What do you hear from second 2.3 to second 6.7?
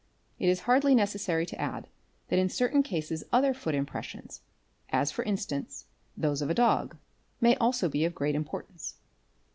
that in certain cases other foot impressions, as for instance those of